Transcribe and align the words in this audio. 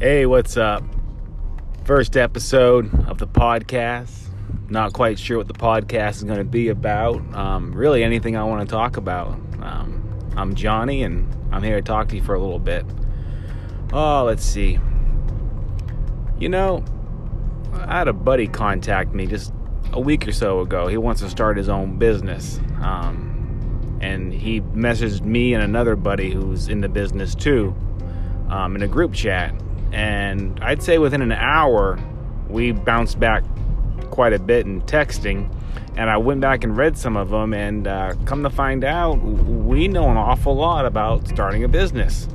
Hey, 0.00 0.24
what's 0.24 0.56
up? 0.56 0.82
First 1.84 2.16
episode 2.16 3.06
of 3.06 3.18
the 3.18 3.26
podcast. 3.26 4.30
Not 4.70 4.94
quite 4.94 5.18
sure 5.18 5.36
what 5.36 5.46
the 5.46 5.52
podcast 5.52 6.12
is 6.12 6.24
going 6.24 6.38
to 6.38 6.44
be 6.44 6.68
about. 6.68 7.16
Um, 7.34 7.70
really, 7.74 8.02
anything 8.02 8.34
I 8.34 8.44
want 8.44 8.66
to 8.66 8.74
talk 8.74 8.96
about. 8.96 9.38
Um, 9.60 10.32
I'm 10.38 10.54
Johnny, 10.54 11.02
and 11.02 11.30
I'm 11.52 11.62
here 11.62 11.76
to 11.76 11.82
talk 11.82 12.08
to 12.08 12.16
you 12.16 12.22
for 12.22 12.34
a 12.34 12.40
little 12.40 12.58
bit. 12.58 12.86
Oh, 13.92 14.24
let's 14.24 14.42
see. 14.42 14.78
You 16.38 16.48
know, 16.48 16.82
I 17.74 17.98
had 17.98 18.08
a 18.08 18.14
buddy 18.14 18.46
contact 18.46 19.12
me 19.12 19.26
just 19.26 19.52
a 19.92 20.00
week 20.00 20.26
or 20.26 20.32
so 20.32 20.60
ago. 20.60 20.86
He 20.86 20.96
wants 20.96 21.20
to 21.20 21.28
start 21.28 21.58
his 21.58 21.68
own 21.68 21.98
business. 21.98 22.58
Um, 22.80 23.98
and 24.00 24.32
he 24.32 24.62
messaged 24.62 25.26
me 25.26 25.52
and 25.52 25.62
another 25.62 25.94
buddy 25.94 26.30
who's 26.30 26.68
in 26.68 26.80
the 26.80 26.88
business 26.88 27.34
too 27.34 27.76
um, 28.48 28.76
in 28.76 28.82
a 28.82 28.88
group 28.88 29.12
chat. 29.12 29.54
And 29.92 30.58
I'd 30.62 30.82
say 30.82 30.98
within 30.98 31.22
an 31.22 31.32
hour, 31.32 31.98
we 32.48 32.72
bounced 32.72 33.18
back 33.18 33.44
quite 34.10 34.32
a 34.32 34.38
bit 34.38 34.66
in 34.66 34.82
texting. 34.82 35.52
And 35.96 36.08
I 36.08 36.16
went 36.16 36.40
back 36.40 36.64
and 36.64 36.76
read 36.76 36.96
some 36.96 37.16
of 37.16 37.30
them, 37.30 37.52
and 37.52 37.86
uh, 37.86 38.14
come 38.24 38.42
to 38.42 38.50
find 38.50 38.84
out, 38.84 39.16
we 39.16 39.88
know 39.88 40.08
an 40.10 40.16
awful 40.16 40.54
lot 40.54 40.86
about 40.86 41.28
starting 41.28 41.64
a 41.64 41.68
business. 41.68 42.28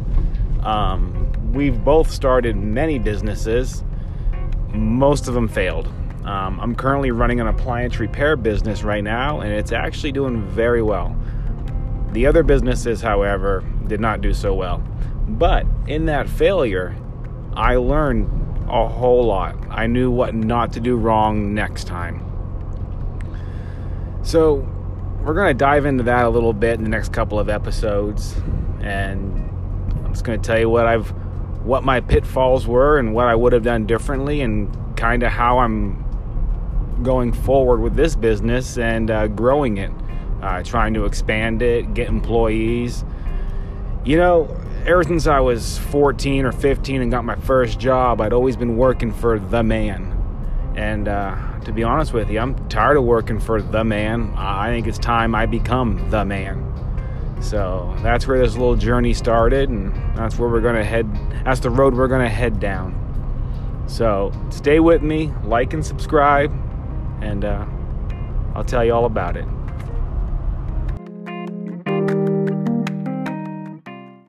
Um, 0.63 1.31
we've 1.53 1.83
both 1.83 2.11
started 2.11 2.55
many 2.55 2.99
businesses, 2.99 3.83
most 4.73 5.27
of 5.27 5.33
them 5.33 5.47
failed. 5.47 5.87
Um, 6.25 6.59
I'm 6.59 6.75
currently 6.75 7.11
running 7.11 7.39
an 7.39 7.47
appliance 7.47 7.99
repair 7.99 8.35
business 8.35 8.83
right 8.83 9.03
now, 9.03 9.39
and 9.39 9.53
it's 9.53 9.71
actually 9.71 10.11
doing 10.11 10.41
very 10.41 10.81
well. 10.81 11.15
The 12.11 12.25
other 12.25 12.43
businesses, 12.43 13.01
however, 13.01 13.63
did 13.87 13.99
not 13.99 14.21
do 14.21 14.33
so 14.33 14.53
well. 14.53 14.79
But 15.27 15.65
in 15.87 16.05
that 16.07 16.27
failure, 16.27 16.95
I 17.55 17.75
learned 17.75 18.29
a 18.69 18.87
whole 18.87 19.25
lot. 19.25 19.55
I 19.69 19.87
knew 19.87 20.11
what 20.11 20.33
not 20.35 20.73
to 20.73 20.79
do 20.79 20.95
wrong 20.95 21.53
next 21.53 21.85
time. 21.87 22.21
So, 24.23 24.67
we're 25.23 25.33
going 25.33 25.47
to 25.47 25.57
dive 25.57 25.85
into 25.85 26.03
that 26.03 26.25
a 26.25 26.29
little 26.29 26.53
bit 26.53 26.75
in 26.75 26.83
the 26.83 26.89
next 26.89 27.11
couple 27.11 27.39
of 27.39 27.49
episodes 27.49 28.35
and 28.81 29.33
I'm 30.05 30.13
just 30.13 30.23
going 30.23 30.39
to 30.39 30.45
tell 30.45 30.59
you 30.59 30.69
what 30.69 30.85
I've 30.85 31.09
what 31.65 31.83
my 31.83 31.99
pitfalls 31.99 32.67
were 32.67 32.99
and 32.99 33.15
what 33.15 33.25
I 33.25 33.33
would 33.33 33.51
have 33.51 33.63
done 33.63 33.87
differently 33.87 34.41
and 34.41 34.95
kind 34.95 35.23
of 35.23 35.31
how 35.31 35.57
I'm 35.57 36.05
going 37.01 37.33
forward 37.33 37.81
with 37.81 37.95
this 37.95 38.15
business 38.15 38.77
and 38.77 39.09
uh, 39.09 39.27
growing 39.27 39.77
it, 39.77 39.91
uh, 40.43 40.61
trying 40.61 40.93
to 40.93 41.05
expand 41.05 41.63
it, 41.63 41.95
get 41.95 42.07
employees. 42.07 43.03
You 44.05 44.17
know, 44.17 44.61
ever 44.85 45.03
since 45.03 45.25
I 45.25 45.39
was 45.39 45.79
14 45.79 46.45
or 46.45 46.51
15 46.51 47.01
and 47.01 47.11
got 47.11 47.25
my 47.25 47.35
first 47.35 47.79
job, 47.79 48.21
I'd 48.21 48.33
always 48.33 48.55
been 48.55 48.77
working 48.77 49.11
for 49.11 49.39
the 49.39 49.63
man. 49.63 50.11
And 50.75 51.07
uh, 51.07 51.59
to 51.61 51.71
be 51.71 51.83
honest 51.83 52.13
with 52.13 52.29
you, 52.29 52.39
I'm 52.39 52.55
tired 52.69 52.97
of 52.97 53.03
working 53.03 53.39
for 53.39 53.61
the 53.61 53.83
man. 53.83 54.33
I 54.35 54.69
think 54.69 54.87
it's 54.87 54.99
time 54.99 55.33
I 55.33 55.47
become 55.47 56.09
the 56.11 56.23
man. 56.23 56.61
So 57.41 57.95
that's 58.01 58.27
where 58.27 58.37
this 58.37 58.53
little 58.53 58.75
journey 58.75 59.13
started, 59.13 59.69
and 59.69 59.93
that's 60.15 60.37
where 60.37 60.49
we're 60.49 60.61
going 60.61 60.75
to 60.75 60.83
head. 60.83 61.11
That's 61.43 61.59
the 61.59 61.69
road 61.69 61.95
we're 61.95 62.07
going 62.07 62.23
to 62.23 62.29
head 62.29 62.59
down. 62.59 63.01
So 63.87 64.31
stay 64.49 64.79
with 64.79 65.01
me, 65.01 65.31
like 65.43 65.73
and 65.73 65.85
subscribe, 65.85 66.51
and 67.21 67.45
uh, 67.45 67.65
I'll 68.55 68.63
tell 68.63 68.83
you 68.83 68.93
all 68.93 69.05
about 69.05 69.37
it. 69.37 69.45